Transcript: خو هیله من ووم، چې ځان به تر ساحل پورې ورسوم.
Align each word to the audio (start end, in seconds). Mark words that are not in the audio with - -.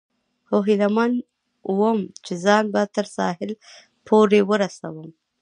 خو 0.47 0.57
هیله 0.67 0.87
من 0.97 1.11
ووم، 1.77 1.99
چې 2.25 2.33
ځان 2.45 2.63
به 2.73 2.81
تر 2.95 3.05
ساحل 3.15 3.51
پورې 4.07 4.39
ورسوم. 4.49 5.09